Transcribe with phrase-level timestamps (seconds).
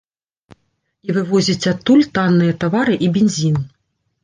[1.09, 3.63] І вывозіць адтуль танныя тавары і бензін.